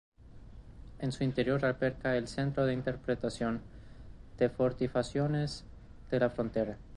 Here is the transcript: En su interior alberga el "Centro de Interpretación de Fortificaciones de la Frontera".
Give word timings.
En 0.97 1.11
su 1.11 1.23
interior 1.23 1.63
alberga 1.63 2.17
el 2.17 2.27
"Centro 2.27 2.65
de 2.65 2.73
Interpretación 2.73 3.61
de 4.39 4.49
Fortificaciones 4.49 5.63
de 6.09 6.19
la 6.19 6.31
Frontera". 6.31 6.79